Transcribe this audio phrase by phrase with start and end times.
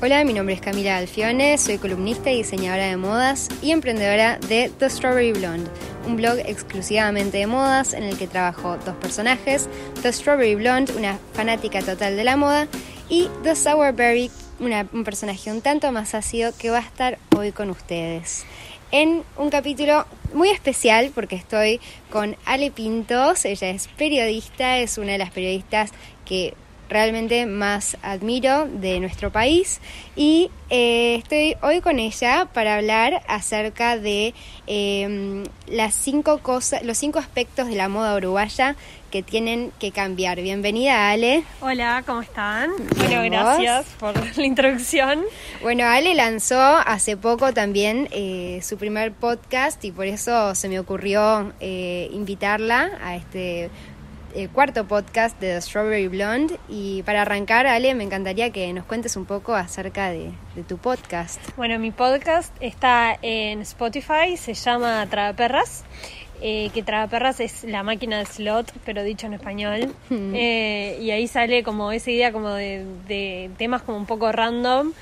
[0.00, 4.70] Hola, mi nombre es Camila Alfione, soy columnista y diseñadora de modas y emprendedora de
[4.78, 5.68] The Strawberry Blonde,
[6.06, 9.68] un blog exclusivamente de modas en el que trabajo dos personajes,
[10.00, 12.68] The Strawberry Blonde, una fanática total de la moda,
[13.08, 14.30] y The Sourberry,
[14.60, 18.44] un personaje un tanto más ácido que va a estar hoy con ustedes.
[18.92, 25.10] En un capítulo muy especial porque estoy con Ale Pintos, ella es periodista, es una
[25.10, 25.90] de las periodistas
[26.24, 26.54] que
[26.88, 29.80] realmente más admiro de nuestro país
[30.16, 34.34] y eh, estoy hoy con ella para hablar acerca de
[34.66, 38.76] em, las cinco cosas, los cinco aspectos de la moda uruguaya
[39.10, 40.40] que tienen que cambiar.
[40.40, 41.44] Bienvenida Ale.
[41.60, 42.70] Hola, ¿cómo están?
[42.96, 45.24] bueno, gracias por la introducción.
[45.62, 50.78] Bueno, Ale lanzó hace poco también eh, su primer podcast y por eso se me
[50.78, 53.70] ocurrió eh, invitarla a este
[54.34, 56.58] el cuarto podcast de The Strawberry Blonde.
[56.68, 60.32] Y para arrancar, Ale, me encantaría que nos cuentes un poco acerca de,
[60.66, 61.40] tu podcast.
[61.56, 65.84] Bueno, mi podcast está en Spotify, se llama Tragaperras.
[66.40, 69.94] Eh, que Tragaperras es la máquina de slot, pero dicho en español.
[70.10, 74.92] Eh, y ahí sale como esa idea como de, temas como un poco random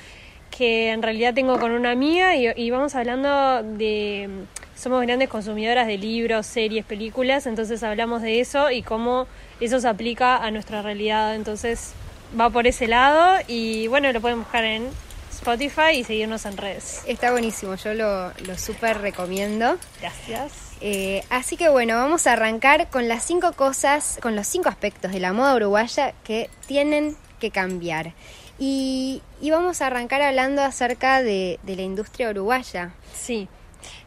[0.49, 4.29] que en realidad tengo con una amiga y vamos hablando de
[4.77, 9.27] somos grandes consumidoras de libros, series, películas, entonces hablamos de eso y cómo
[9.59, 11.35] eso se aplica a nuestra realidad.
[11.35, 11.93] Entonces
[12.39, 14.87] va por ese lado y bueno, lo pueden buscar en
[15.31, 17.01] Spotify y seguirnos en redes.
[17.07, 19.77] Está buenísimo, yo lo, lo súper recomiendo.
[19.99, 20.51] Gracias.
[20.79, 25.11] Eh, así que bueno, vamos a arrancar con las cinco cosas, con los cinco aspectos
[25.11, 28.13] de la moda uruguaya que tienen que cambiar.
[28.59, 32.93] Y, vamos a arrancar hablando acerca de, la industria uruguaya.
[33.13, 33.47] Sí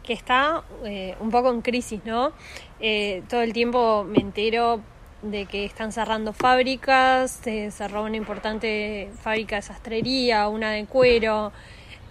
[0.03, 2.33] que está eh, un poco en crisis, ¿no?
[2.79, 4.81] Eh, todo el tiempo me entero
[5.21, 11.51] de que están cerrando fábricas, se cerró una importante fábrica de sastrería, una de cuero.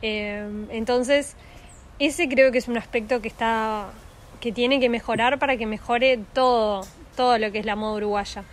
[0.03, 1.35] Eh, entonces,
[1.99, 3.91] ese creo que es un aspecto que está
[4.41, 6.87] que tiene que mejorar para que mejore todo,
[7.17, 8.45] todo lo que es la moda uruguaya.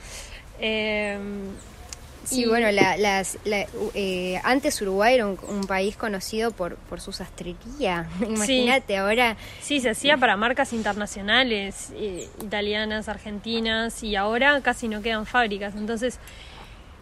[2.27, 8.07] Sí, bueno, las, eh, antes Uruguay era un, país conocido por, por su sastrería.
[8.21, 9.37] Imagínate, ahora.
[9.61, 15.75] Sí, se hacía para marcas internacionales, eh, italianas, argentinas, y ahora casi no quedan fábricas.
[15.75, 16.19] Entonces,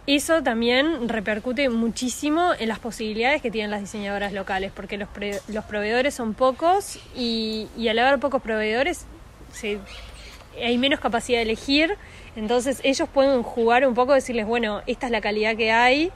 [0.06, 5.10] eso también repercute muchísimo en las posibilidades que tienen las diseñadoras locales, porque los,
[5.48, 9.06] los proveedores son pocos y, y al haber pocos proveedores
[9.52, 9.80] se,
[10.62, 11.98] hay menos capacidad de elegir
[12.36, 16.12] entonces ellos pueden jugar un poco, decirles, bueno, esta es la calidad que hay,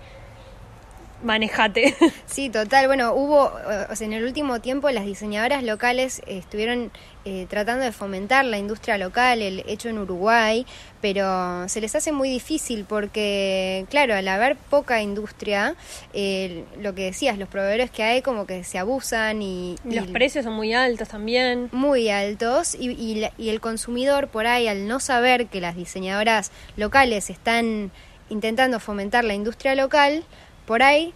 [1.24, 1.96] manejate.
[2.26, 2.88] Sí, total.
[2.88, 3.52] Bueno, hubo,
[3.90, 6.92] o sea, en el último tiempo las diseñadoras locales estuvieron
[7.26, 10.66] eh, tratando de fomentar la industria local, el hecho en Uruguay,
[11.02, 15.76] pero se les hace muy difícil porque, claro, al haber poca industria,
[16.14, 19.76] lo que decías, los proveedores que hay como que se abusan y...
[19.84, 21.70] Los precios son muy altos también.
[21.72, 27.30] Muy altos y, y el consumidor por ahí, al no saber que las diseñadoras locales
[27.30, 27.92] están
[28.30, 30.24] intentando fomentar la industria local,
[30.70, 31.16] por ahí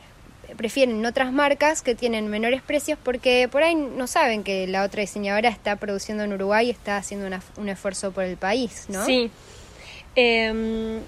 [0.58, 5.02] prefieren otras marcas que tienen menores precios porque por ahí no saben que la otra
[5.02, 9.06] diseñadora está produciendo en Uruguay y está haciendo un esfuerzo por el país, ¿no?
[9.06, 9.30] Sí.
[10.16, 11.02] Em,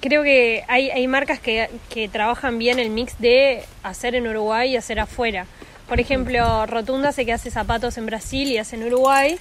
[0.00, 4.70] creo que hay, hay marcas que, que, trabajan bien el mix de hacer en Uruguay
[4.70, 5.46] y hacer afuera.
[5.88, 9.36] Por ejemplo, Rotunda sé que hace zapatos en Brasil y hace en Uruguay.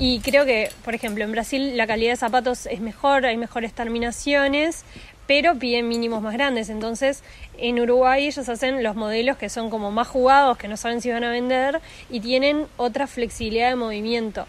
[0.00, 3.72] Y creo que, por ejemplo, en Brasil la calidad de zapatos es mejor, hay mejores
[3.72, 4.84] terminaciones,
[5.26, 6.68] pero piden mínimos más grandes.
[6.68, 7.22] Entonces,
[7.58, 11.10] en Uruguay ellos hacen los modelos que son como más jugados, que no saben si
[11.10, 14.46] van a vender y tienen otra flexibilidad de movimiento.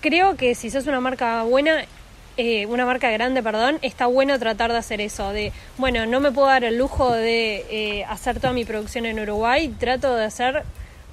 [0.00, 1.84] Creo que si sos una marca buena,
[2.36, 6.30] eh, una marca grande, perdón, está bueno tratar de hacer eso, de, bueno, no me
[6.30, 10.62] puedo dar el lujo de eh, hacer toda mi producción en Uruguay, trato de hacer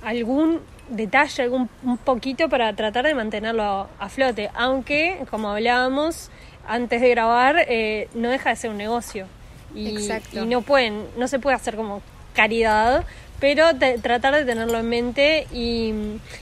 [0.03, 6.29] algún detalle, algún un poquito para tratar de mantenerlo a flote, aunque, como hablábamos,
[6.67, 9.27] antes de grabar, eh, no deja de ser un negocio.
[9.73, 12.01] Y, y, no pueden, no se puede hacer como
[12.33, 13.05] caridad,
[13.39, 13.65] pero
[14.01, 15.93] tratar de tenerlo en mente y,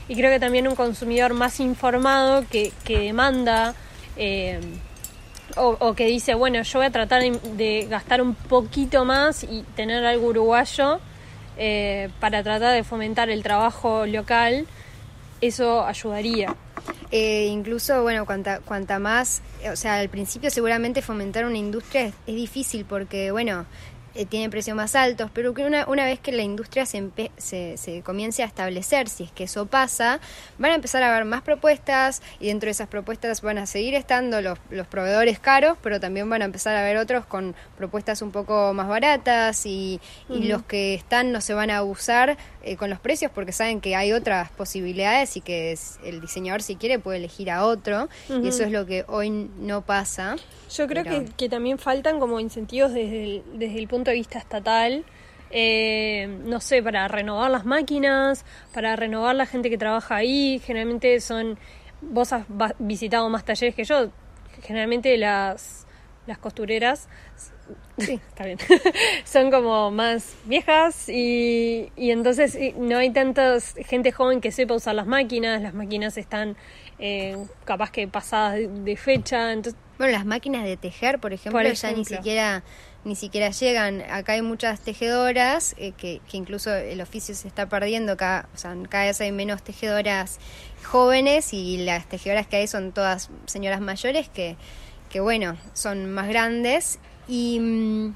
[0.08, 3.74] creo que también un consumidor más informado que, que demanda
[4.16, 4.60] eh,
[5.56, 10.04] o, que dice, bueno, yo voy a tratar de, gastar un poquito más y tener
[10.04, 11.00] algo uruguayo
[11.56, 14.66] eh, para tratar de fomentar el trabajo local,
[15.40, 16.54] eso ayudaría.
[17.10, 22.14] Eh, incluso, bueno, cuanta, cuanta más, o sea, al principio seguramente fomentar una industria es,
[22.26, 23.66] difícil porque, bueno,
[24.14, 27.76] eh, tiene precios más altos, pero que una, una vez que la industria se, se,
[27.76, 30.20] se, comience a establecer, si es que eso pasa,
[30.56, 33.94] van a empezar a haber más propuestas y dentro de esas propuestas van a seguir
[33.94, 38.22] estando los, los proveedores caros, pero también van a empezar a haber otros con propuestas
[38.22, 42.36] un poco más baratas y, y los que están no se van a abusar
[42.66, 46.76] eh, con los precios porque saben que hay otras posibilidades y que el diseñador si
[46.76, 50.36] quiere puede elegir a otro y eso es lo que hoy no pasa.
[50.74, 54.38] Yo creo que, que, también faltan como incentivos desde el, desde el punto de vista
[54.38, 55.04] estatal.
[55.50, 60.58] Eh, no sé, para renovar las máquinas, para renovar la gente que trabaja ahí.
[60.64, 61.58] Generalmente son,
[62.00, 62.44] vos has
[62.78, 64.10] visitado más talleres que yo,
[64.62, 65.86] generalmente las,
[66.26, 67.08] las costureras
[67.98, 68.58] Sí, está bien.
[69.24, 74.94] Son como más viejas y, y entonces no hay tanta gente joven que sepa usar
[74.94, 75.62] las máquinas.
[75.62, 76.56] Las máquinas están
[76.98, 79.52] eh, capaz que pasadas de, fecha.
[79.52, 82.64] Entonces, bueno, las máquinas de tejer, por ejemplo, ya ni siquiera
[83.04, 84.02] ni siquiera llegan.
[84.10, 88.16] Acá hay muchas tejedoras eh, que, que, incluso el oficio se está perdiendo.
[88.16, 90.38] Cada, o sea, cada vez hay menos tejedoras
[90.84, 94.56] jóvenes y las tejedoras que hay son todas señoras mayores que,
[95.10, 96.98] que bueno, son más grandes
[97.28, 98.14] y, mm,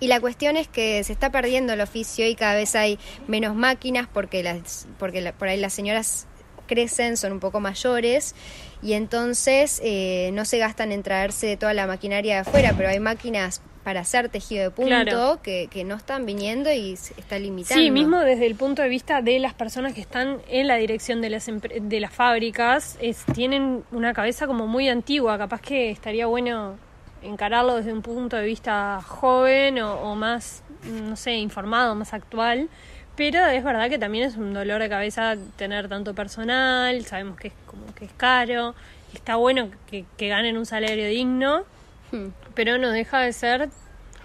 [0.00, 3.54] y la cuestión es que se está perdiendo el oficio y cada vez hay menos
[3.54, 6.26] máquinas porque, las, porque por ahí las señoras
[6.66, 8.34] crecen, son un poco mayores
[8.82, 13.00] y entonces eh, no se gastan en traerse toda la maquinaria de afuera, pero hay
[13.00, 17.82] máquinas para hacer tejido de punto que, que, no están viniendo y se está limitando.
[17.82, 21.20] Sí, mismo desde el punto de vista de las personas que están en la dirección
[21.20, 26.26] de las, de las fábricas, es, tienen una cabeza como muy antigua, capaz que estaría
[26.26, 26.78] bueno
[27.24, 32.68] encararlo desde un punto de vista joven o, más, no sé, informado, más actual.
[33.16, 37.48] Pero es verdad que también es un dolor de cabeza tener tanto personal, sabemos que
[37.48, 38.74] es como que es caro,
[39.12, 41.62] está bueno que, ganen un salario digno,
[42.10, 42.26] hmm.
[42.54, 43.68] pero no deja de ser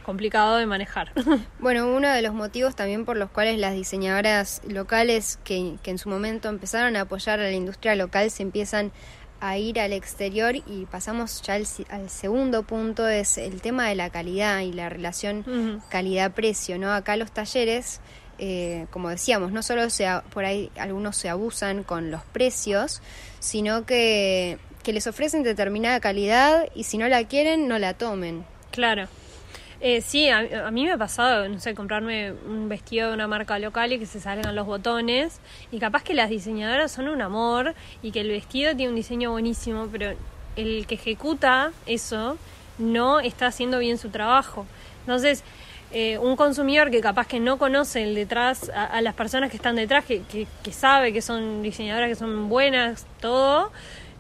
[0.04, 1.12] complicado de manejar.
[1.60, 6.00] Bueno, uno de los motivos también por los cuales las diseñadoras locales que, que en
[6.00, 8.92] su momento empezaron a apoyar a la industria local se empiezan
[9.42, 14.10] a ir al exterior y pasamos ya al, segundo punto, es el tema de la
[14.10, 16.94] calidad y la relación calidad-precio, ¿no?
[16.94, 18.02] Acá los talleres,
[18.38, 23.02] eh, como decíamos, no solo se, por ahí algunos se abusan con los precios,
[23.40, 28.46] sino que, que les ofrecen determinada calidad y si no la quieren, no la tomen.
[28.72, 29.08] Claro.
[29.82, 33.58] Eh, sí, a, mí me ha pasado, no sé, comprarme un vestido de una marca
[33.60, 35.40] local y que se salgan los botones.
[35.72, 39.32] Y capaz que las diseñadoras son un amor y que el vestido tiene un diseño
[39.32, 40.16] buenísimo, pero
[40.58, 42.38] el que ejecuta eso
[42.78, 44.66] no está haciendo bien su trabajo.
[45.02, 45.44] Entonces,
[45.92, 49.76] eh, un consumidor que capaz que no conoce el detrás, a, las personas que están
[49.76, 53.72] detrás, que, que, que sabe que son diseñadoras que son buenas, todo,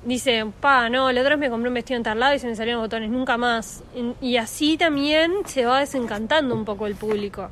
[0.03, 2.47] dice, pa, no, la otra vez me compré un vestido en tal lado y se
[2.47, 3.83] me salieron botones, nunca más.
[4.21, 7.49] Y así también se va desencantando un poco el público.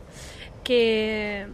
[0.63, 1.47] Que,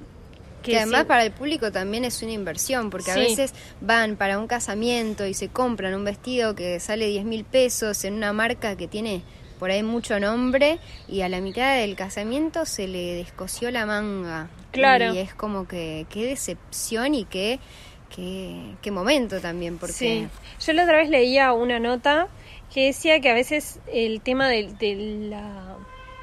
[0.64, 4.48] que, además para el público también es una inversión, porque a veces van para un
[4.48, 8.88] casamiento y se compran un vestido que sale 10 mil pesos en una marca que
[8.88, 9.22] tiene
[9.60, 14.50] por ahí mucho nombre y a la mitad del casamiento se le descosió la manga.
[14.72, 15.14] Claro.
[15.14, 17.60] Y es como que qué decepción y qué
[18.16, 19.94] qué, momento también, porque...
[19.94, 20.28] Sí.
[20.66, 22.28] Yo la otra vez leía una nota
[22.74, 24.70] que decía que a veces el tema de,
[25.30, 25.76] la,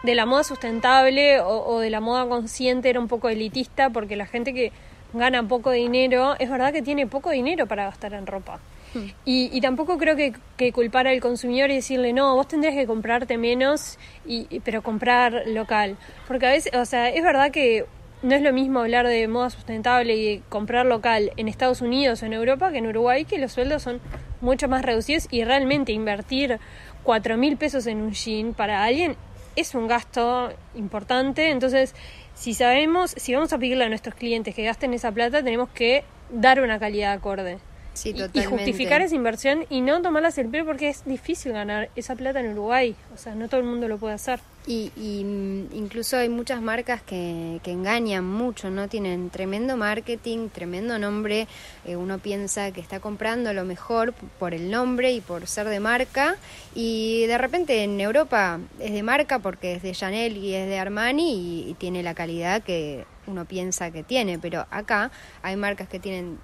[0.03, 4.27] de la moda sustentable o, de la moda consciente era un poco elitista porque la
[4.27, 4.73] gente que
[5.13, 8.61] gana poco dinero, es verdad que tiene poco dinero para gastar en ropa.
[8.95, 9.07] Hmm.
[9.25, 13.39] Y, tampoco creo que, que, culpar al consumidor y decirle, no, vos tendrías que comprarte
[13.39, 15.97] menos, y, pero comprar local.
[16.27, 17.87] Porque a veces, o sea, es verdad que
[18.23, 22.27] no es lo mismo hablar de moda sustentable y comprar local en Estados Unidos o
[22.27, 24.01] en Europa que en Uruguay, que los sueldos son
[24.41, 26.59] mucho más reducidos y realmente invertir
[27.03, 29.17] cuatro mil pesos en un jean para alguien
[29.57, 31.51] es un gasto importante.
[31.51, 31.95] Entonces,
[32.35, 36.05] si sabemos, si vamos a pedirle a nuestros clientes que gasten esa plata, tenemos que
[36.31, 37.59] dar una calidad acorde.
[37.93, 42.15] Sí, y, justificar esa inversión y no tomarlas el pie porque es difícil ganar esa
[42.15, 42.95] plata en Uruguay.
[43.13, 44.41] O sea, no todo el mundo lo puede hacer.
[44.67, 48.89] Y, mm, incluso hay muchas marcas que, que, engañan mucho, ¿no?
[48.89, 51.49] Tienen tremendo marketing, tremendo nombre.
[51.85, 55.81] Eh, uno piensa que está comprando lo mejor por el nombre y por ser de
[55.81, 56.37] marca.
[56.75, 60.79] Y de repente en Europa es de marca porque es de Chanel y es de
[60.79, 64.39] Armani y tiene la calidad que uno piensa que tiene.
[64.39, 65.11] Pero acá
[65.43, 66.39] hay marcas que tienen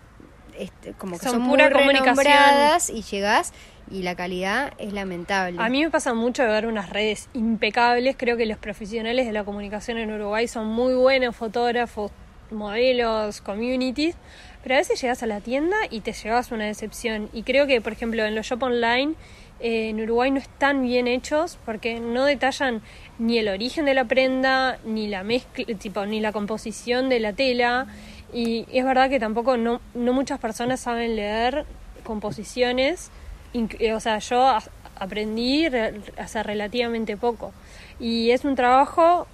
[0.58, 1.70] este, como que son, son pura
[2.92, 3.52] y llegas
[3.90, 5.60] y la calidad es lamentable.
[5.60, 8.16] A mí me pasa mucho de ver unas redes impecables.
[8.18, 12.10] Creo que los profesionales de la comunicación en Uruguay son muy buenos fotógrafos,
[12.50, 14.16] modelos, communities,
[14.62, 17.28] pero a veces llegas a la tienda y te llevas una decepción.
[17.32, 19.14] Y creo que, por ejemplo, en los shop online
[19.60, 22.82] eh, en Uruguay no están bien hechos porque no detallan
[23.18, 27.32] ni el origen de la prenda, ni la mezcla, tipo, ni la composición de la
[27.32, 27.86] tela.
[28.32, 31.64] Y es verdad que tampoco no, no muchas personas saben leer
[32.04, 33.10] composiciones.
[33.54, 34.58] Eh, o sea, yo
[34.98, 35.66] aprendí
[36.18, 37.52] hace relativamente poco.
[37.98, 39.26] Y es un trabajo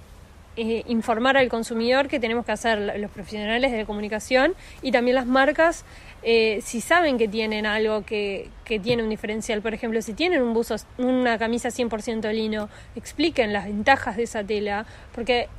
[0.55, 5.25] eh, informar al consumidor que tenemos que hacer los profesionales de comunicación y también las
[5.25, 5.83] marcas
[6.21, 9.61] eh, si saben que tienen algo que, que, tiene un diferencial.
[9.61, 14.43] Por ejemplo, si tienen un buzo, una camisa 100% lino, expliquen las ventajas de esa
[14.43, 15.49] tela, porque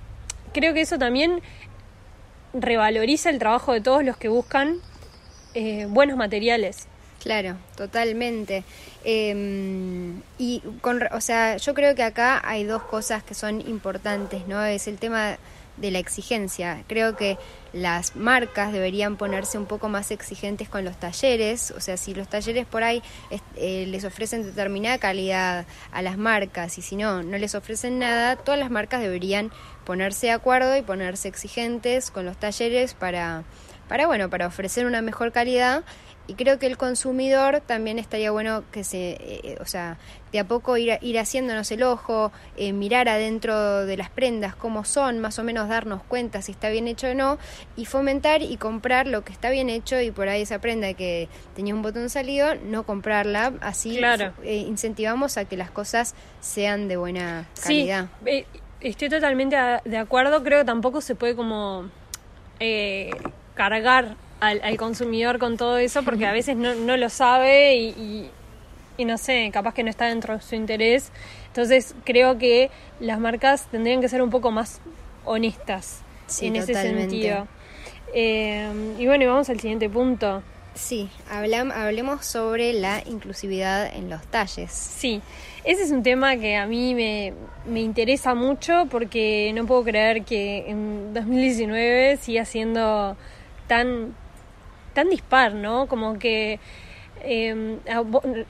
[0.53, 1.43] creo que eso también
[2.55, 4.77] revaloriza el trabajo de todos los que buscan
[5.55, 6.87] eh, buenos materiales.
[7.21, 8.65] Claro, totalmente.
[9.03, 14.47] Em, y con, o sea, yo creo que acá hay dos cosas que son importantes,
[14.47, 14.63] ¿no?
[14.65, 15.39] Es el tema
[15.77, 16.85] de la exigencia.
[16.87, 17.39] Creo que
[17.73, 22.29] las marcas deberían ponerse un poco más exigentes con los talleres, o sea, si los
[22.29, 23.03] talleres por ahí
[23.57, 28.37] eh, les ofrecen determinada calidad a las marcas y si no, no les ofrecen nada,
[28.37, 29.51] todas las marcas deberían
[29.85, 33.45] ponerse de acuerdo y ponerse exigentes con los talleres para,
[33.89, 35.85] para bueno, para ofrecer una mejor calidad.
[36.27, 39.99] Y creo que el consumidor también estaría bueno que se, eh, o sea,
[40.33, 44.87] de a poco ir, ir haciéndonos el ojo, eh, mirar adentro de las prendas cómo
[44.87, 47.37] son, más o menos darnos cuenta si está bien hecho o no,
[47.77, 51.29] y fomentar y comprar lo que está bien hecho y por ahí esa prenda que
[51.55, 54.01] tenía un botón salido, no comprarla, así
[54.43, 58.09] eh, incentivamos a que las cosas sean de buena calidad.
[58.25, 58.47] Sí,
[58.91, 61.89] estoy totalmente de acuerdo, creo que tampoco se puede como
[63.55, 68.31] cargar al, consumidor con todo eso porque a veces no, no lo sabe y,
[68.97, 71.11] y, no sé, capaz que no está dentro de su interés.
[71.49, 74.81] Entonces creo que las marcas tendrían que ser un poco más
[75.25, 76.03] honestas
[76.41, 77.47] en ese sentido.
[78.13, 80.43] Eh, y bueno, y vamos al siguiente punto.
[80.75, 84.73] Sí, hablemos sobre la inclusividad en los talles.
[84.73, 85.23] Sí,
[85.63, 87.33] ese es un tema que a mí me,
[87.65, 93.17] me interesa mucho porque no puedo creer que en 2019 siga siendo
[93.69, 94.15] tan
[94.95, 95.87] tan dispar, ¿no?
[95.87, 96.59] Como que
[97.23, 97.79] em,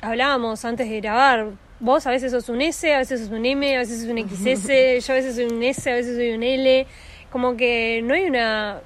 [0.00, 1.48] hablábamos antes de grabar,
[1.80, 4.18] vos a veces sos un S, a veces sos un M, a veces sos un
[4.18, 4.66] XS,
[5.06, 6.86] yo a veces soy un S, a veces soy un L,
[7.30, 8.80] como que no hay una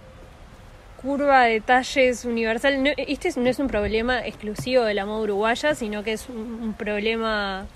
[1.00, 2.94] curva de talles universal.
[2.96, 7.66] este no es un problema exclusivo de la moda uruguaya, sino que es un, problema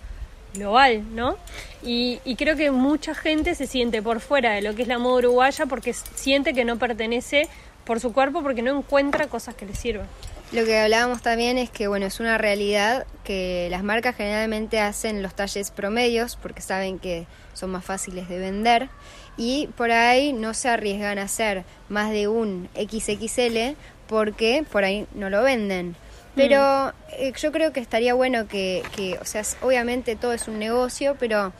[0.54, 1.36] global, ¿no?
[1.82, 4.98] Y, y, creo que mucha gente se siente por fuera de lo que es la
[4.98, 7.48] moda uruguaya porque siente que no pertenece
[7.84, 10.06] por su cuerpo porque no encuentra cosas que le sirvan.
[10.52, 15.22] Lo que hablábamos también es que bueno, es una realidad que las marcas generalmente hacen
[15.22, 18.90] los talles promedios porque saben que son más fáciles de vender
[19.36, 25.06] y por ahí no se arriesgan a hacer más de un XXL porque por ahí
[25.14, 25.96] no lo venden.
[26.34, 27.12] Pero mm.
[27.18, 31.16] eh, yo creo que estaría bueno que, que, o sea, obviamente todo es un negocio,
[31.18, 31.52] pero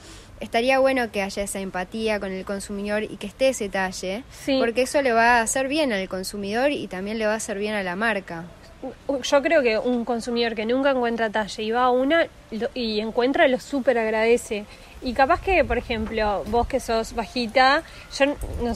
[0.42, 4.24] estaría bueno que haya esa empatía con el consumidor y que esté ese talle,
[4.58, 7.58] porque eso le va a hacer bien al consumidor y también le va a hacer
[7.58, 8.44] bien a la marca.
[9.22, 12.26] Yo creo que un consumidor que nunca encuentra talle y va a una
[12.74, 14.64] y encuentra lo súper agradece.
[15.02, 17.82] Y capaz que, por ejemplo, vos que sos bajita,
[18.16, 18.74] yo no,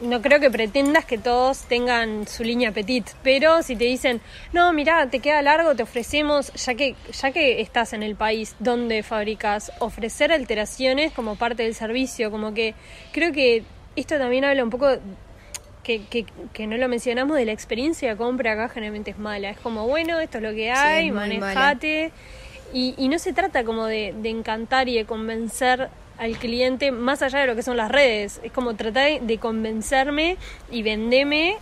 [0.00, 4.20] no creo que pretendas que todos tengan su línea petit, pero si te dicen,
[4.52, 8.54] no, mira, te queda largo, te ofrecemos, ya que, ya que estás en el país
[8.60, 12.74] donde fabricas, ofrecer alteraciones como parte del servicio, como que
[13.12, 13.64] creo que
[13.96, 14.88] esto también habla un poco
[15.82, 19.50] que, que, que, no lo mencionamos de la experiencia de compra acá generalmente es mala.
[19.50, 22.12] Es como, bueno, esto es lo que hay, manejate.
[22.72, 27.22] Y, y, no se trata como de, de encantar y de convencer al cliente más
[27.22, 28.40] allá de lo que son las redes.
[28.42, 30.36] Es como tratar de convencerme
[30.70, 31.56] y vendeme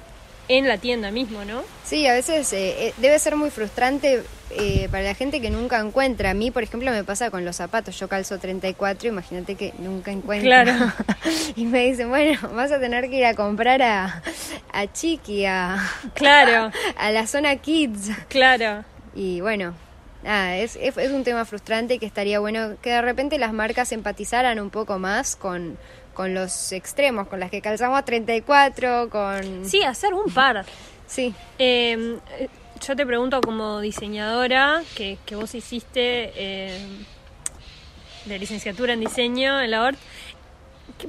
[0.48, 1.62] en la tienda mismo, ¿no?
[1.84, 5.80] Sí, a veces eh, eh, debe ser muy frustrante eh, para la gente que nunca
[5.80, 6.30] encuentra.
[6.30, 7.98] A mí, por ejemplo, me pasa con los zapatos.
[7.98, 10.48] Yo calzo 34, imagínate que nunca encuentro.
[10.48, 10.72] Claro.
[11.56, 14.22] y me dicen, bueno, vas a tener que ir a comprar a,
[14.72, 15.78] a Chiqui, a,
[16.14, 16.70] claro.
[16.96, 18.10] a la zona Kids.
[18.28, 18.84] Claro.
[19.14, 19.74] Y bueno,
[20.28, 24.58] Ah, es, es, un tema frustrante que estaría bueno que de repente las marcas empatizaran
[24.58, 25.78] un poco más con,
[26.14, 29.64] con los extremos, con las que calzamos 34, con...
[29.64, 30.66] Sí, hacer un par.
[31.06, 31.32] sí.
[31.58, 32.18] Em,
[32.84, 36.80] yo te pregunto como diseñadora, que, que vos hiciste eh,
[38.24, 39.98] de licenciatura en diseño en la ORT,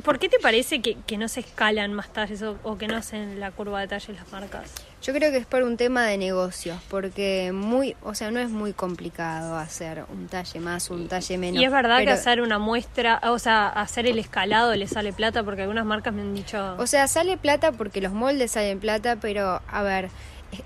[0.04, 2.96] ¿por qué te parece que, que no se escalan más talles o, o que no
[2.96, 4.72] hacen la curva de talles las marcas?
[5.08, 8.50] Yo creo que es por un tema de negocios, porque muy, o sea, no es
[8.50, 11.62] muy complicado hacer un talle más, un talle menos.
[11.62, 15.46] Y es verdad que hacer una muestra, o sea, hacer el escalado le sale plata,
[15.46, 16.76] porque algunas marcas me han dicho.
[16.78, 20.10] O sea, sale plata porque los moldes salen plata, pero a ver,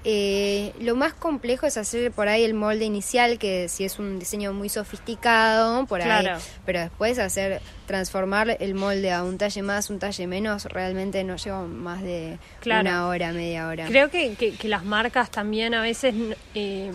[0.03, 4.19] Eh, lo más complejo es hacer por ahí el molde inicial, que si es un
[4.19, 6.27] diseño muy sofisticado, por ahí,
[6.65, 11.35] pero después hacer transformar el molde a un talle más, un talle menos, realmente no
[11.35, 13.87] lleva más de una hora, media hora.
[13.87, 16.13] Creo que, que, las marcas también a veces
[16.55, 16.91] eh,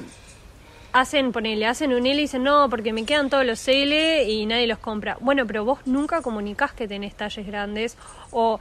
[0.92, 4.46] hacen, ponele, hacen un L y dicen, no, porque me quedan todos los L y
[4.46, 5.18] nadie los compra.
[5.20, 7.96] Bueno, pero vos nunca comunicás que tenés talles grandes
[8.30, 8.58] o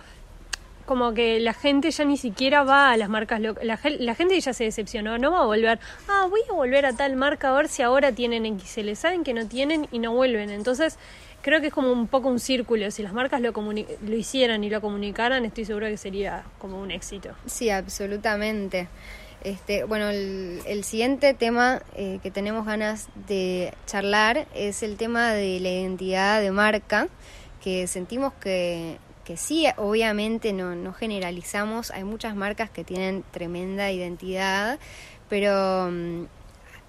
[0.86, 4.54] como que la gente ya ni siquiera va a las marcas la, la, gente ya
[4.54, 5.80] se decepcionó no va a volver.
[6.08, 9.34] Ah voy a volver a tal marca a ver si ahora tienen XL saben que
[9.34, 10.50] no tienen y no vuelven.
[10.50, 10.98] Entonces
[11.42, 12.90] creo que es como un poco un círculo.
[12.92, 16.92] Si las marcas lo lo hicieran y lo comunicaran estoy segura que sería como un
[16.92, 17.30] éxito.
[17.46, 18.88] Sí absolutamente.
[19.46, 25.60] Este, bueno, el, siguiente tema eh, que tenemos ganas de charlar es el tema de
[25.60, 27.10] la identidad de marca,
[27.62, 33.92] que sentimos que, que sí, obviamente no, no generalizamos, hay muchas marcas que tienen tremenda
[33.92, 34.80] identidad,
[35.30, 36.26] pero mm,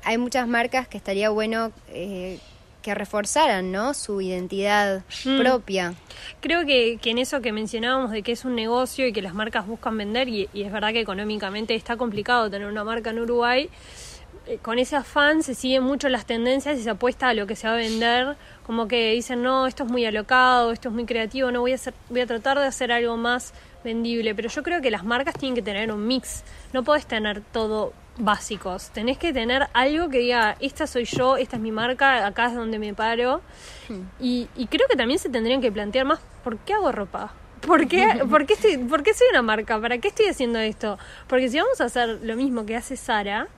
[0.05, 2.39] hay muchas marcas que estaría bueno eh,
[2.83, 3.95] que reforzaran ¿no?
[3.95, 5.39] su identidad mm.
[5.39, 5.95] propia.
[6.41, 9.35] Creo que, que, en eso que mencionábamos de que es un negocio y que las
[9.35, 13.19] marcas buscan vender, y, y es verdad que económicamente está complicado tener una marca en
[13.19, 13.71] Uruguay,
[14.63, 17.67] con ese afán se siguen mucho las tendencias y se apuesta a lo que se
[17.67, 21.51] va a vender, como que dicen, no, esto es muy alocado, esto es muy creativo,
[21.51, 24.81] no voy a, hacer, voy a tratar de hacer algo más vendible, pero yo creo
[24.81, 28.91] que las marcas tienen que tener un mix, no podés tener todo básicos.
[28.91, 32.55] Tenés que tener algo que diga, esta soy yo, esta es mi marca, acá es
[32.55, 33.43] donde me paro.
[33.89, 34.03] Hmm.
[34.19, 37.35] Y, creo que también se tendrían que plantear más, ¿por qué hago ropa?
[37.61, 39.81] ¿Por qué, por, qué estoy, ¿Por qué soy una marca?
[39.81, 40.99] ¿Para qué estoy haciendo esto?
[41.27, 43.49] Porque si vamos a hacer lo mismo que hace Sara,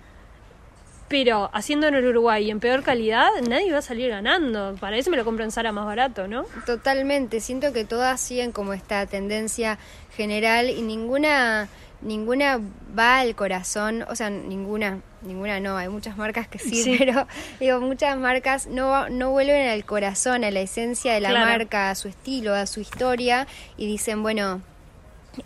[1.08, 4.76] pero haciendo en el Uruguay en peor calidad, nadie va a salir ganando.
[4.78, 6.44] Para eso me lo compro en Sara más barato, ¿no?
[6.66, 7.40] Totalmente.
[7.40, 9.78] Siento que todas siguen como esta tendencia
[10.14, 11.68] general y ninguna
[12.00, 12.60] ninguna
[12.96, 17.26] va al corazón, o sea, ninguna, ninguna no, hay muchas marcas que sí, pero
[17.58, 21.94] digo, muchas marcas no, no vuelven al corazón, a la esencia de la marca, a
[21.94, 23.46] su estilo, a su historia,
[23.76, 24.62] y dicen, bueno,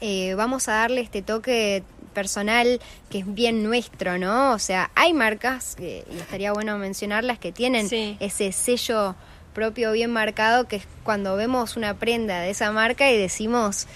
[0.00, 4.52] eh, vamos a darle este toque personal que es bien nuestro, ¿no?
[4.52, 7.88] O sea, hay marcas, y estaría bueno mencionarlas, que tienen
[8.20, 9.14] ese sello
[9.52, 13.86] propio bien marcado, que es cuando vemos una prenda de esa marca y decimos,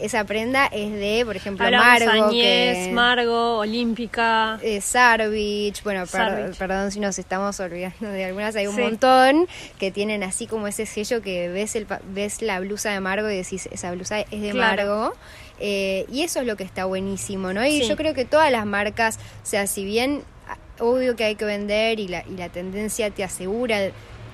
[0.00, 2.30] esa prenda es de, por ejemplo, Margo.
[2.30, 4.58] que, Margo, Olímpica.
[4.62, 6.04] Eh, Sarvich, bueno,
[6.58, 9.46] perdón si nos estamos olvidando de algunas, hay un montón
[9.78, 13.36] que tienen así como ese sello que ves, el, ves la blusa de Margo y
[13.36, 15.14] decís, esa blusa es de Margo.
[15.60, 17.64] Eh, y eso es lo que está buenísimo, ¿no?
[17.64, 20.22] Y yo creo que todas las marcas, o sea, si bien
[20.80, 23.90] obvio que hay que vender y la, y la tendencia te asegura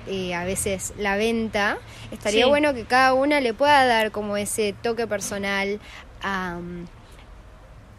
[0.07, 1.77] eh, a veces la venta,
[2.11, 5.79] estaría bueno que cada una le pueda dar como ese toque personal
[6.23, 6.59] a,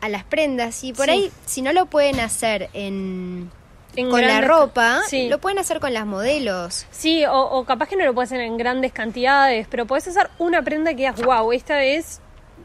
[0.01, 0.83] a las prendas.
[0.85, 3.51] Y por ahí, si no lo pueden hacer en...
[3.95, 6.87] con la ropa, lo pueden hacer con las modelos.
[6.91, 10.61] Sí, o, capaz que no lo puedes hacer en grandes cantidades, pero puedes hacer una
[10.63, 12.21] prenda que digas, wow, esta es,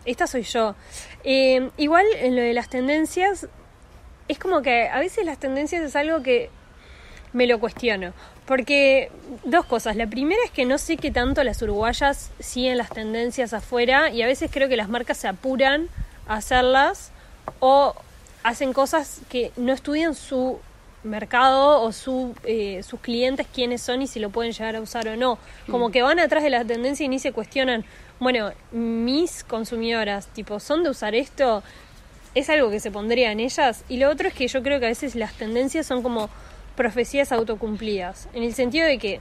[0.07, 0.75] esta soy yo.
[1.23, 3.47] Eh, igual en lo de las tendencias,
[4.27, 6.49] es como que a veces las tendencias es algo que
[7.33, 8.13] me lo cuestiono.
[8.45, 9.11] Porque
[9.43, 9.97] dos cosas.
[9.97, 14.21] La primera es que no sé qué tanto las uruguayas siguen las tendencias afuera y
[14.21, 15.89] a veces creo que las marcas se apuran
[16.27, 17.11] a hacerlas
[17.59, 17.93] o
[18.43, 20.59] hacen cosas que no estudian su
[21.03, 25.07] mercado o su, eh, sus clientes quiénes son y si lo pueden llegar a usar
[25.09, 25.37] o no.
[25.69, 27.83] Como que van atrás de la tendencia y ni se cuestionan,
[28.19, 31.63] bueno, mis consumidoras, tipo, ¿son de usar esto?
[32.33, 33.83] ¿Es algo que se pondría en ellas?
[33.89, 36.29] Y lo otro es que yo creo que a veces las tendencias son como
[36.75, 39.19] profecías autocumplidas, en el sentido de que,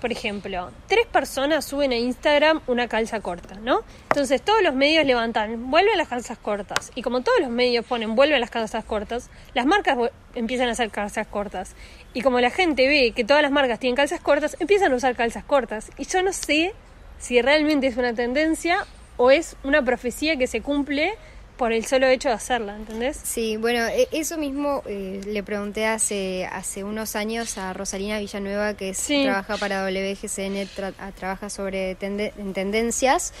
[0.00, 3.82] por ejemplo, tres personas suben a Instagram una calza corta, ¿no?
[4.10, 8.16] Entonces todos los medios levantan, vuelven las calzas cortas, y como todos los medios ponen,
[8.16, 9.96] vuelven las calzas cortas, las marcas
[10.34, 11.76] empiezan a hacer calzas cortas.
[12.14, 15.14] Y como la gente ve que todas las marcas tienen calzas cortas, empiezan a usar
[15.14, 15.90] calzas cortas.
[15.96, 16.74] Y yo no sé
[17.22, 18.84] si realmente es una tendencia
[19.16, 21.14] o es una profecía que se cumple
[21.56, 23.20] por el solo hecho de hacerla, ¿entendés?
[23.22, 28.74] Sí, bueno, e, eso mismo eh, le pregunté hace hace unos años a Rosalina Villanueva,
[28.74, 30.68] que trabaja para WGCN,
[31.16, 33.32] trabaja sobre tendencias.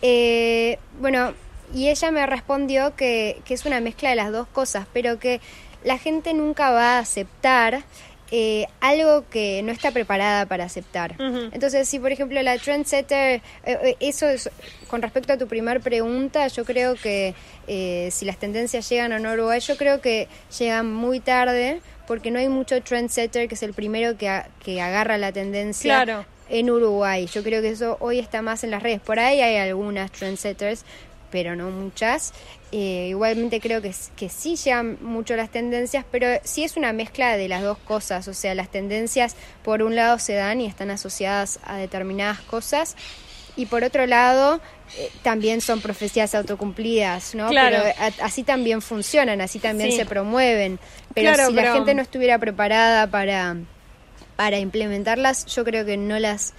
[0.00, 1.34] Eh, bueno,
[1.74, 5.42] y ella me respondió que, que es una mezcla de las dos cosas, pero que
[5.84, 7.84] la gente nunca va a aceptar
[8.32, 11.14] eh, algo que no está preparada para aceptar.
[11.18, 14.50] Entonces, si por ejemplo la trendsetter, eh, eh, eso es,
[14.88, 17.34] con respecto a tu primera pregunta, yo creo que
[18.10, 22.48] si las tendencias llegan a Uruguay, yo creo que llegan muy tarde porque no hay
[22.48, 27.26] mucho trendsetter que es el primero que, que agarra la tendencia en Uruguay.
[27.26, 29.00] Yo creo que eso hoy está más en las redes.
[29.00, 30.84] Por ahí hay algunas trendsetters,
[31.30, 32.32] pero no muchas.
[32.72, 37.36] Eh, igualmente creo que, que sí llegan mucho las tendencias, pero sí es una mezcla
[37.36, 38.26] de las dos cosas.
[38.28, 42.96] O sea, las tendencias por un lado se dan y están asociadas a determinadas cosas
[43.58, 44.60] y por otro lado
[44.98, 47.48] eh, también son profecías autocumplidas, ¿no?
[47.48, 47.78] Claro.
[47.82, 49.96] Pero así también funcionan, así también Sí.
[49.96, 50.78] se promueven.
[51.14, 53.56] Pero Claro, si la gente no estuviera preparada para,
[54.36, 56.52] para implementarlas, yo creo que no las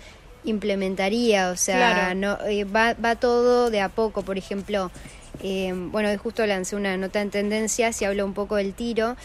[0.49, 2.15] implementaría, o sea, Claro.
[2.15, 4.91] no eh, va, va todo de a poco, por ejemplo,
[5.43, 9.15] eh, bueno, hoy justo lancé una nota en tendencias y hablo un poco del tiro,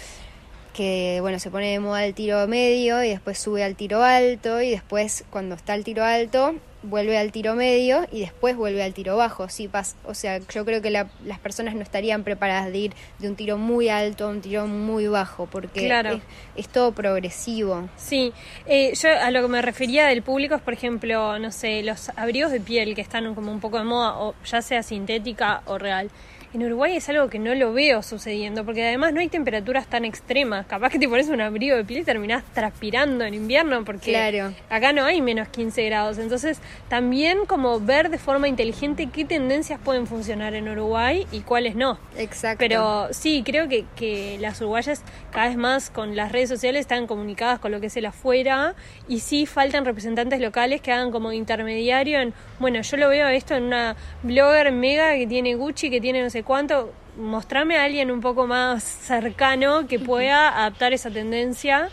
[0.74, 4.60] que bueno, se pone de moda el tiro medio y después sube al tiro alto
[4.62, 8.92] y después cuando está el tiro alto vuelve al tiro medio y después vuelve al
[8.94, 9.48] tiro bajo.
[9.48, 12.92] Sí, pas- o sea, yo creo que la- las personas no estarían preparadas de ir
[13.18, 16.14] de un tiro muy alto a un tiro muy bajo porque Claro.
[16.14, 16.22] es,
[16.56, 17.88] es todo progresivo.
[17.96, 18.32] Sí,
[18.66, 22.10] eh, yo a lo que me refería del público es, por ejemplo, no sé, los
[22.16, 25.78] abrigos de piel que están como un poco de moda, o ya sea sintética o
[25.78, 26.10] real.
[26.54, 30.04] En Uruguay es algo que no lo veo sucediendo, porque además no hay temperaturas tan
[30.04, 30.66] extremas.
[30.66, 34.52] Capaz que te pones un abrigo de piel y terminás transpirando en invierno, porque Claro.
[34.68, 36.18] acá no hay menos 15 grados.
[36.18, 36.60] Entonces,
[36.90, 41.98] también como ver de forma inteligente qué tendencias pueden funcionar en Uruguay y cuáles no.
[42.18, 42.58] Exacto.
[42.58, 47.06] Pero sí, creo que, que las uruguayas cada vez más con las redes sociales están
[47.06, 48.74] comunicadas con lo que es el afuera
[49.08, 53.54] y sí faltan representantes locales que hagan como intermediario en, bueno, yo lo veo esto
[53.54, 58.10] en una blogger mega que tiene Gucci, que tiene no sé cuánto, mostrame a alguien
[58.10, 61.88] un poco más cercano que pueda adaptar esa tendencia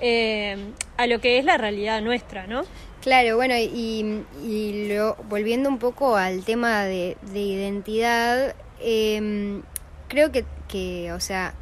[0.00, 0.56] eh,
[0.96, 2.62] a lo que es la realidad nuestra, ¿no?
[3.00, 9.62] Claro, bueno, y, y lo, volviendo un poco al tema de, de identidad, em,
[10.08, 11.54] creo que, que, o sea,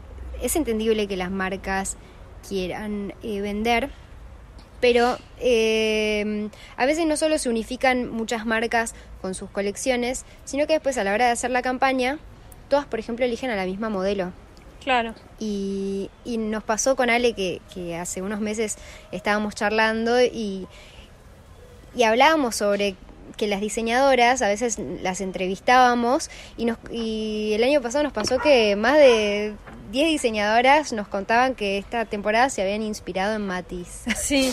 [0.42, 1.96] es entendible que las marcas
[2.48, 3.90] quieran eh, vender,
[4.80, 8.94] pero em, a veces no solo se unifican muchas marcas
[9.26, 12.20] con sus colecciones, sino que después a la hora de hacer la campaña,
[12.68, 14.30] todas, por ejemplo, eligen a la misma modelo.
[14.84, 15.14] Claro.
[15.40, 18.76] Y, y nos pasó con Ale que, que hace unos meses
[19.10, 20.68] estábamos charlando y,
[21.96, 22.94] y hablábamos sobre
[23.36, 28.38] que las diseñadoras a veces las entrevistábamos y, nos, y el año pasado nos pasó
[28.38, 29.54] que más de
[29.90, 34.04] 10 diseñadoras nos contaban que esta temporada se habían inspirado en Matisse.
[34.16, 34.52] Sí,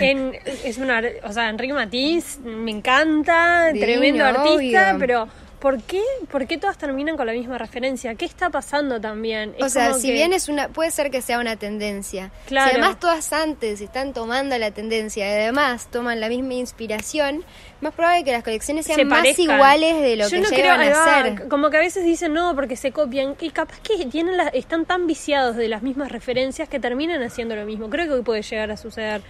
[0.00, 0.32] en,
[0.64, 4.98] es una, o sea, Enrique Matiz me encanta, Divino, tremendo artista, obvio.
[4.98, 5.28] pero
[5.60, 8.14] ¿por qué, ¿por qué todas terminan con la misma referencia?
[8.14, 9.54] ¿Qué está pasando también?
[9.60, 12.30] O sea, si que- bien es una, puede ser que sea una tendencia.
[12.46, 12.70] Claro.
[12.70, 17.44] Si además todas antes están tomando la tendencia y además toman la misma inspiración,
[17.80, 20.72] más probable que las colecciones sean se más iguales de lo Yo que no creo,
[20.74, 21.48] ahí a hacer.
[21.48, 24.84] Como que a veces dicen no porque se copian y capaz que tienen las- están
[24.84, 27.88] tan viciados de las mismas referencias que terminan haciendo lo mismo.
[27.88, 29.22] Creo que puede llegar a suceder.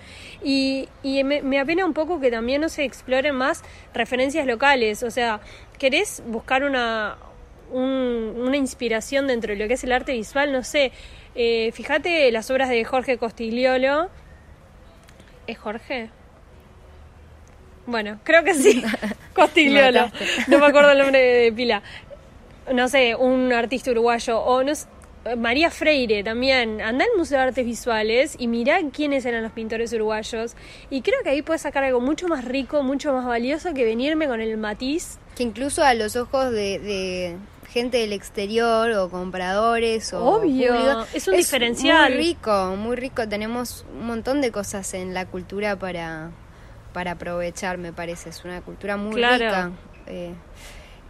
[0.43, 3.63] Y, y me, me apena un poco que también no se exploren más
[3.95, 5.03] referencias locales.
[5.03, 5.41] O sea,
[5.79, 7.17] ¿querés buscar una,
[7.71, 10.53] un- una inspiración dentro de lo que es el arte visual?
[10.53, 10.93] No sé.
[11.37, 14.09] Eh, fíjate las obras de Jorge Costigliolo.
[15.47, 16.11] ¿Es Jorge?
[17.87, 18.83] Bueno, creo que sí.
[19.35, 20.11] Costigliolo.
[20.49, 21.83] No me acuerdo el nombre de pila.
[22.73, 24.41] No sé, un artista uruguayo.
[24.41, 24.87] O no sé,
[25.37, 26.81] María Freire también.
[26.81, 30.55] Anda al Museo de Artes Visuales y mirá quiénes eran los pintores uruguayos.
[30.89, 34.27] Y creo que ahí puedes sacar algo mucho más rico, mucho más valioso que venirme
[34.27, 35.19] con el matiz.
[35.37, 37.37] Que incluso a los ojos de, de
[37.71, 42.13] gente del exterior o compradores o Obvio, público, es un diferencial.
[42.15, 43.29] Muy rico, muy rico.
[43.29, 46.31] Tenemos un montón de cosas en la cultura para,
[46.93, 48.31] para aprovechar, me parece.
[48.31, 49.45] Es una cultura muy Claro.
[49.45, 49.71] rica.
[50.07, 50.33] Eh,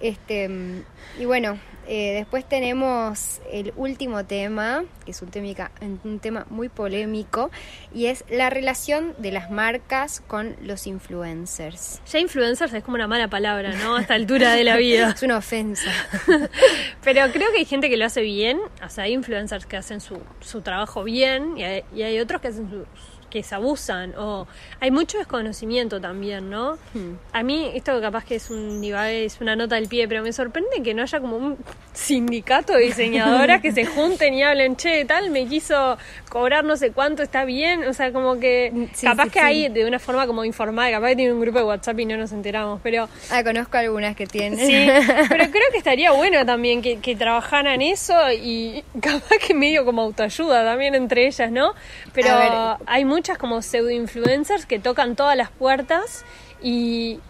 [0.01, 0.83] este mm,
[1.21, 5.71] y bueno, eh, después tenemos el último tema, que es un tema,
[6.05, 7.51] un tema muy polémico,
[7.93, 12.01] y es la relación de las marcas con los influencers.
[12.11, 13.97] Ya influencers es como una mala palabra, ¿no?
[13.97, 15.11] A esta altura de la vida.
[15.17, 15.91] Es una ofensa.
[17.05, 20.01] Pero creo que hay gente que lo hace bien, o sea, hay influencers que hacen
[20.01, 22.87] su, su trabajo bien y hay, y hay otros que hacen su-
[23.31, 24.47] que se abusan o
[24.81, 26.75] hay mucho desconocimiento también, ¿no?
[26.95, 27.15] Hmm.
[27.33, 30.83] A mí esto capaz que es un es una nota del pie, pero me sorprende
[30.83, 31.57] que no haya como un
[31.93, 36.93] sindicato de diseñadoras que se junten y hablen, che, tal, me quiso cobrar no sé
[36.93, 39.45] cuánto, está bien, o sea, como que Sí, capaz sí, que sí.
[39.45, 42.17] hay de una forma como informal, capaz que tiene un grupo de WhatsApp y no
[42.17, 44.59] nos enteramos, pero Ah, conozco algunas que tienen.
[44.67, 44.89] Sí,
[45.29, 50.03] pero creo que estaría bueno también que, que trabajaran eso y capaz que medio como
[50.03, 51.75] autoayuda también entre ellas, ¿no?
[52.15, 56.25] Pero hay muchas como pseudo influencers que tocan todas las puertas
[56.63, 57.21] y,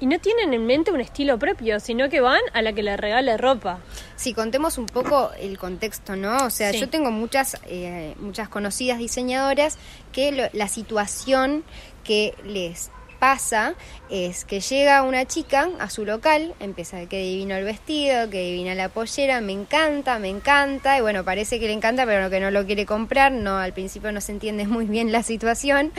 [0.00, 2.96] y no tienen en mente un estilo propio, sino que van a la que le
[2.96, 3.78] regale ropa.
[4.16, 6.38] Si contemos un poco el contexto, ¿no?
[6.44, 6.80] O sea, Sí.
[6.80, 9.78] yo tengo muchas, eh, muchas conocidas diseñadoras
[10.10, 11.62] que lo- la situación
[12.02, 13.74] que les pasa
[14.10, 18.74] es que llega una chica a su local, empieza que divino el vestido, que divina
[18.74, 22.50] la pollera, me encanta, me encanta, y bueno, parece que le encanta, pero que no
[22.50, 25.92] lo quiere comprar, no, al principio no se entiende muy bien la situación,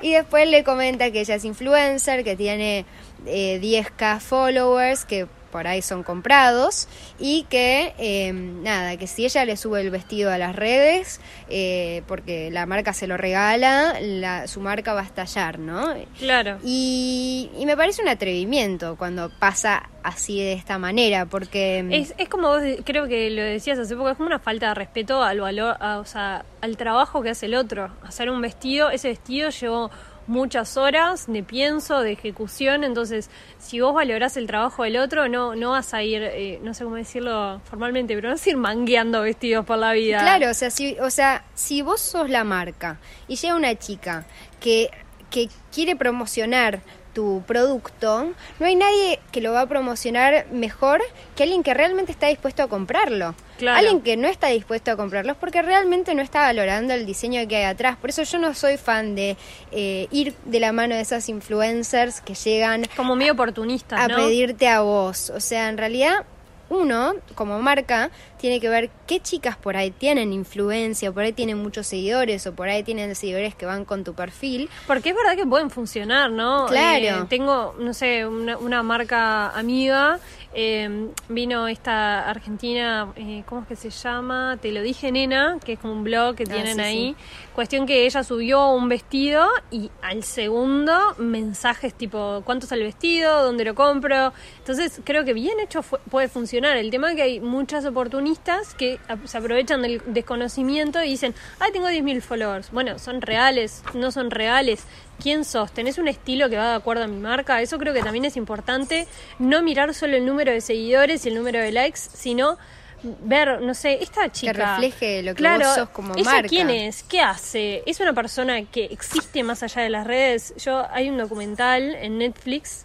[0.00, 2.84] y después le comenta que ella es influencer, que tiene
[3.26, 6.88] eh, 10k followers, que por ahí son comprados
[7.20, 12.02] y que em, nada, que si ella le sube el vestido a las redes, eh,
[12.08, 15.94] porque la marca se lo regala, la, su marca va a estallar, ¿no?
[16.18, 16.58] Claro.
[16.64, 21.78] Y, y me parece un atrevimiento cuando pasa así de esta manera, porque...
[21.78, 24.68] em, Es, es como vos, creo que lo decías hace poco, es como una falta
[24.68, 27.90] de respeto al valor, a- o sea, al trabajo que hace el otro.
[28.02, 29.90] Hacer un vestido, ese vestido llevó
[30.26, 35.54] muchas horas de pienso, de ejecución, entonces si vos valorás el trabajo del otro, no,
[35.54, 39.22] no vas a ir, eh, no sé cómo decirlo formalmente, pero vas a ir mangueando
[39.22, 40.20] vestidos por la vida.
[40.20, 44.26] Claro, o sea, si, o sea, si vos sos la marca y llega una chica
[44.60, 44.90] que,
[45.30, 46.80] que quiere promocionar
[47.12, 51.02] tu producto, no hay nadie que lo va a promocionar mejor
[51.36, 53.34] que alguien que realmente está dispuesto a comprarlo.
[53.58, 53.78] Claro.
[53.78, 57.56] Alguien que no está dispuesto a comprarlos porque realmente no está valorando el diseño que
[57.56, 57.96] hay atrás.
[57.96, 59.36] Por eso yo no soy fan de
[59.70, 64.16] eh, ir de la mano de esas influencers que llegan Como medio oportunistas, a ¿no?
[64.16, 65.30] pedirte a vos.
[65.30, 66.24] O sea, en realidad
[66.72, 71.58] uno, como marca, tiene que ver qué chicas por ahí tienen influencia, por ahí tienen
[71.58, 74.68] muchos seguidores o por ahí tienen seguidores que van con tu perfil.
[74.86, 76.66] Porque es verdad que pueden funcionar, ¿no?
[76.66, 77.22] Claro.
[77.22, 80.18] Eh, tengo, no sé, una, una marca amiga,
[80.54, 84.58] eh, vino esta argentina, eh, ¿cómo es que se llama?
[84.60, 87.16] Te lo dije, nena, que es como un blog que Ah, tienen sí, ahí.
[87.54, 93.42] Cuestión que ella subió un vestido y al segundo mensajes tipo, ¿cuánto sale el vestido?
[93.42, 94.32] ¿Dónde lo compro?
[94.58, 96.76] Entonces creo que bien hecho fue- puede funcionar.
[96.76, 101.72] El tema es que hay muchas oportunistas que se aprovechan del desconocimiento y dicen, ay,
[101.72, 102.70] tengo 10.000 followers.
[102.72, 104.84] Bueno, son reales, no son reales.
[105.22, 105.70] ¿Quién sos?
[105.72, 107.60] ¿Tenés un estilo que va de acuerdo a mi marca?
[107.62, 109.06] Eso creo que también es importante.
[109.38, 112.58] No mirar solo el número de seguidores y el número de likes, sino
[113.04, 114.52] ver, no sé, esta chica...
[114.52, 116.48] refleje lo que claro, vos sos como ¿ella marca.
[116.48, 117.02] quién es?
[117.04, 117.82] ¿Qué hace?
[117.86, 120.54] ¿Es una persona que existe más allá de las redes?
[120.56, 122.84] Yo Hay un documental en Netflix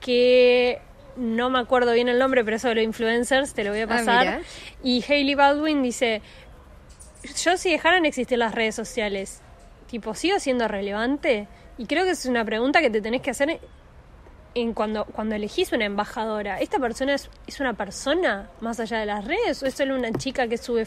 [0.00, 0.80] que
[1.16, 4.40] no me acuerdo bien el nombre, pero sobre influencers, te lo voy a Ah, pasar.
[4.82, 6.22] y Hailey Baldwin dice,
[7.42, 9.40] yo si dejaran existir las redes sociales,
[9.90, 11.48] tipo, ¿sigo siendo relevante?
[11.78, 13.60] Y creo que es una pregunta que te tenés que hacer
[14.54, 16.60] en cuando, cuando elegís una embajadora.
[16.60, 20.12] ¿Esta persona es, es una persona más allá de las redes o es solo una
[20.12, 20.86] chica que sube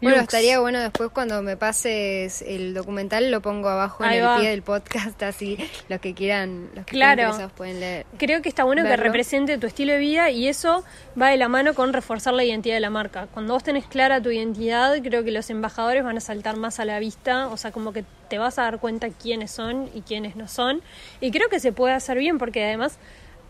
[0.00, 0.32] Bueno, looks?
[0.34, 4.38] estaría bueno después cuando me pases el documental lo pongo abajo Ahí en el va.
[4.38, 5.58] pie del podcast, así
[5.88, 7.30] los que quieran, los que Claro.
[7.30, 8.06] estén pueden leer.
[8.16, 10.84] Creo que está bueno que represente tu estilo de vida y eso
[11.20, 13.26] va de la mano con reforzar la identidad de la marca.
[13.32, 16.84] Cuando vos tenés clara tu identidad, creo que los embajadores van a saltar más a
[16.84, 20.36] la vista, o sea, como que te vas a dar cuenta quiénes son y quiénes
[20.36, 20.80] no son.
[21.20, 22.98] Y creo que se puede hacer bien porque además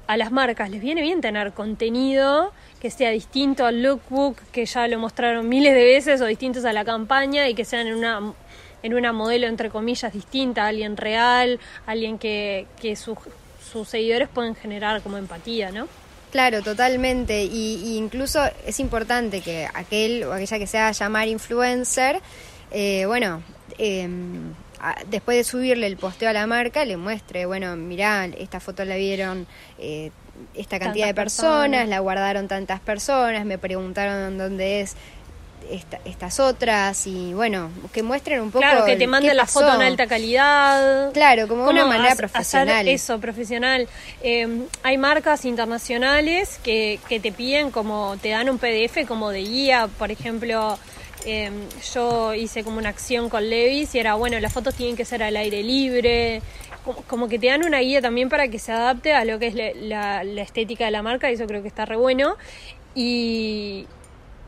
[0.08, 4.88] a las marcas les viene bien tener contenido que sea distinto al lookbook, que ya
[4.88, 8.32] lo mostraron miles de veces, o distintos a la campaña y que sean en una
[8.82, 13.18] en una modelo entre comillas distinta, alguien real, alguien que, que sus
[13.70, 15.88] sus seguidores pueden generar como empatía, ¿no?
[16.30, 17.44] Claro, totalmente.
[17.44, 22.20] Y, y incluso es importante que aquel o aquella que se haga llamar influencer,
[22.70, 23.42] eh, bueno,
[23.78, 24.08] eh,
[25.08, 28.96] después de subirle el posteo a la marca, le muestre, bueno, mirá, esta foto la
[28.96, 29.46] vieron
[29.78, 30.10] eh,
[30.54, 31.88] esta cantidad de personas, personas.
[31.88, 34.94] la guardaron tantas personas, me preguntaron dónde es
[35.70, 39.74] esta- estas otras y bueno, que muestren un poco Claro, que te manden la foto
[39.74, 41.12] en alta calidad.
[41.12, 42.68] Claro, como una manera ha- profesional.
[42.70, 43.86] hacer eso, profesional.
[44.22, 49.40] Eh, hay marcas internacionales que, que te piden como, te dan un PDF como de
[49.42, 50.78] guía, por ejemplo,
[51.24, 51.50] eh,
[51.94, 55.22] yo hice como una acción con Levis y era, bueno, las fotos tienen que ser
[55.22, 56.42] al aire libre,
[56.84, 59.48] como, como que te dan una guía también para que se adapte a lo que
[59.48, 62.36] es la, la- la estética de la marca y eso creo que está re bueno.
[62.94, 63.86] Y,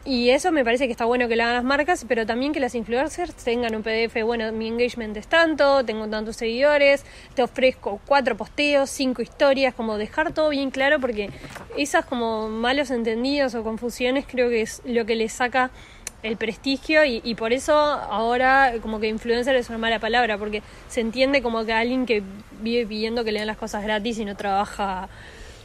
[0.05, 2.61] y eso me parece que está bueno que lo hagan las marcas, pero también que
[2.61, 7.05] las influencers tengan un PDF, bueno, mi engagement es tanto, tengo tantos seguidores,
[7.35, 11.29] te ofrezco cuatro posteos, cinco historias, como dejar todo bien claro, porque
[11.77, 15.71] esas como malos entendidos o confusiones creo que es lo que les saca
[16.23, 20.63] el prestigio y, y por eso ahora como que influencer es una mala palabra, porque
[20.89, 22.23] se entiende como que alguien que
[22.61, 25.09] vive pidiendo que le den las cosas gratis y no trabaja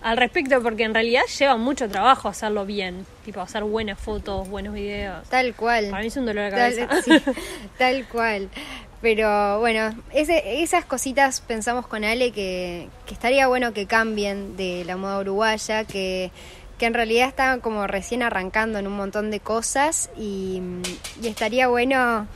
[0.01, 4.73] al respecto, porque en realidad lleva mucho trabajo hacerlo bien, tipo hacer buenas fotos, buenos
[4.75, 5.27] videos.
[5.29, 5.89] Tal cual.
[5.89, 7.01] Para mí es un dolor de Tal, cabeza.
[7.03, 7.31] sí,
[7.79, 8.49] tal cual.
[9.01, 14.83] Pero bueno, ese- esas cositas pensamos con Ale que, que estaría bueno que cambien de
[14.85, 16.31] la moda uruguaya, que,
[16.77, 20.61] que en realidad estaban como recién arrancando en un montón de cosas y,
[21.21, 22.27] y estaría bueno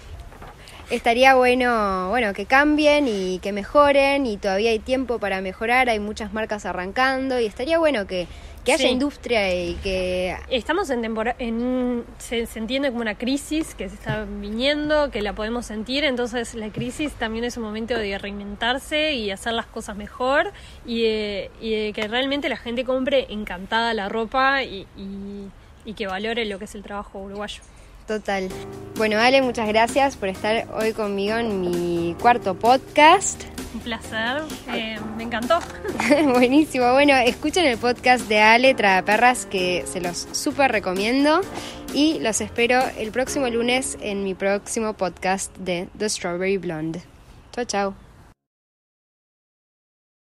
[0.90, 6.00] estaría bueno, bueno, que cambien y que mejoren y todavía hay tiempo para mejorar, hay
[6.00, 8.28] muchas marcas arrancando y estaría bueno que
[8.64, 10.36] que haya industria y que...
[10.50, 15.34] Estamos en temporada, en, se, entiende como una crisis que se está viniendo, que la
[15.34, 19.98] podemos sentir, entonces la crisis también es un momento de reinventarse y hacer las cosas
[19.98, 20.52] mejor
[20.86, 21.06] y,
[21.62, 24.86] y que realmente la gente compre encantada la ropa y,
[25.86, 27.62] y que valore lo que es el trabajo uruguayo.
[28.10, 28.50] Total.
[28.96, 33.44] Bueno, Ale, muchas gracias por estar hoy conmigo en mi cuarto podcast.
[33.76, 34.42] Un placer,
[34.74, 35.60] eh, me encantó.
[36.34, 36.92] Buenísimo.
[36.92, 41.42] Bueno, escuchen el podcast de Ale Perras que se los súper recomiendo
[41.94, 47.04] y los espero el próximo lunes en mi próximo podcast de The Strawberry Blonde.
[47.52, 48.09] Chao, chao.